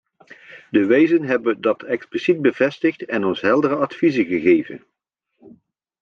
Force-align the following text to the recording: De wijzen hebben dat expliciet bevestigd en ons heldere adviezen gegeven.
De 0.71 0.85
wijzen 0.85 1.23
hebben 1.23 1.61
dat 1.61 1.83
expliciet 1.83 2.41
bevestigd 2.41 3.05
en 3.05 3.23
ons 3.25 3.41
heldere 3.41 3.75
adviezen 3.75 4.25
gegeven. 4.25 4.83